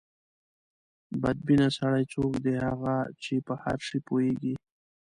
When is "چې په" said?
3.23-3.53